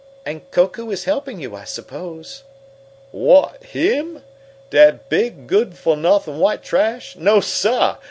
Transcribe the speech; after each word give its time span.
"And 0.25 0.49
Koku 0.49 0.89
is 0.89 1.03
helping 1.03 1.39
you, 1.39 1.55
I 1.55 1.63
suppose?" 1.63 2.43
"Whut, 3.11 3.63
him? 3.63 4.23
Dat 4.71 5.09
big, 5.09 5.45
good 5.45 5.75
fo' 5.77 5.93
nuffin 5.93 6.39
white 6.39 6.63
trash? 6.63 7.15
No, 7.15 7.39
sah! 7.39 7.99